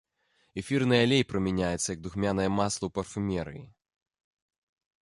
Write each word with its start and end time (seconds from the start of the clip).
Эфірны 0.61 0.95
алей 1.05 1.23
прымяняецца 1.33 1.87
як 1.95 2.01
духмянае 2.07 2.49
масла 2.57 2.83
ў 2.87 2.91
парфумерыі. 2.97 3.65